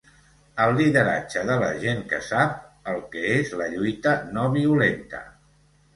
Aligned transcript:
El 0.63 0.71
lideratge 0.77 1.43
de 1.49 1.57
la 1.65 1.67
gent 1.83 2.01
que 2.13 2.21
sap 2.29 2.57
el 2.95 2.99
que 3.15 3.23
és 3.35 3.53
la 3.61 3.71
lluita 3.75 4.15
no 4.39 4.51
violenta. 4.61 5.21